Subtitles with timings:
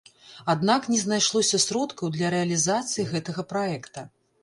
[0.53, 4.11] Аднак не знайшлося сродкаў для рэалізацыі гэтага праекта.